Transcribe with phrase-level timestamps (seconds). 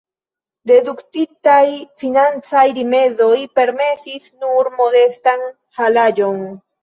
[0.69, 1.59] Reduktitaj
[2.03, 5.45] financaj rimedoj permesis nur modestan
[5.81, 6.43] halaĵon.